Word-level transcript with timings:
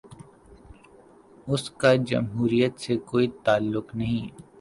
اس 1.47 1.63
کا 1.79 1.93
جمہوریت 2.09 2.79
سے 2.79 2.97
کوئی 3.09 3.27
تعلق 3.43 3.95
نہیں۔ 3.95 4.27